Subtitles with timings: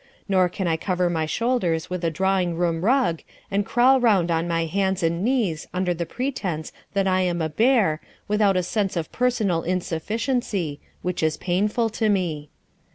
[0.27, 4.47] Nor can I cover my shoulders with a drawing room rug and crawl round on
[4.47, 8.97] my hands and knees under the pretence that I am a bear without a sense
[8.97, 12.49] of personal insufficiency, which is painful to me.